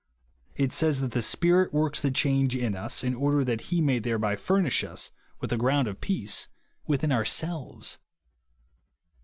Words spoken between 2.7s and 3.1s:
us,